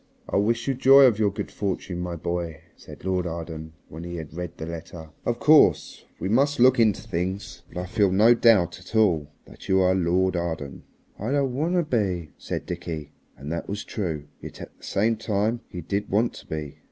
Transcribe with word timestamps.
"I 0.27 0.37
wish 0.37 0.67
you 0.67 0.73
joy 0.73 1.03
of 1.03 1.19
your 1.19 1.29
good 1.29 1.51
fortune, 1.51 1.99
my 1.99 2.15
boy," 2.15 2.61
said 2.75 3.05
Lord 3.05 3.27
Arden 3.27 3.73
when 3.87 4.03
he 4.03 4.15
had 4.15 4.33
read 4.33 4.57
the 4.57 4.65
letter. 4.65 5.11
"Of 5.27 5.37
course 5.37 6.05
we 6.19 6.27
must 6.27 6.59
look 6.59 6.79
into 6.79 7.03
things, 7.03 7.61
but 7.71 7.77
I 7.79 7.85
feel 7.85 8.11
no 8.11 8.33
doubt 8.33 8.79
at 8.79 8.95
all 8.95 9.27
that 9.45 9.69
you 9.69 9.79
are 9.81 9.93
Lord 9.93 10.35
Arden!" 10.35 10.81
"I 11.19 11.29
don't 11.29 11.53
want 11.53 11.75
to 11.75 11.83
be," 11.83 12.31
said 12.39 12.65
Dickie, 12.65 13.11
and 13.37 13.51
that 13.51 13.69
was 13.69 13.83
true. 13.83 14.25
Yet 14.41 14.59
at 14.59 14.75
the 14.75 14.83
same 14.83 15.17
time 15.17 15.59
he 15.67 15.81
did 15.81 16.09
want 16.09 16.33
to 16.33 16.47
be. 16.47 16.79